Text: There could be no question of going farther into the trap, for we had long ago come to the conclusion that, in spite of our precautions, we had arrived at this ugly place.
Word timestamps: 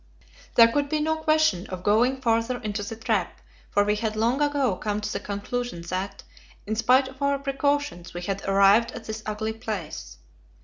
There 0.55 0.67
could 0.67 0.89
be 0.89 0.99
no 0.99 1.17
question 1.17 1.67
of 1.67 1.83
going 1.83 2.21
farther 2.21 2.57
into 2.57 2.81
the 2.81 2.95
trap, 2.95 3.39
for 3.69 3.83
we 3.83 3.95
had 3.97 4.15
long 4.15 4.41
ago 4.41 4.75
come 4.75 4.99
to 4.99 5.13
the 5.13 5.19
conclusion 5.19 5.83
that, 5.83 6.23
in 6.65 6.75
spite 6.75 7.07
of 7.07 7.21
our 7.21 7.37
precautions, 7.37 8.11
we 8.11 8.21
had 8.21 8.41
arrived 8.45 8.93
at 8.93 9.03
this 9.03 9.21
ugly 9.27 9.53
place. 9.53 10.17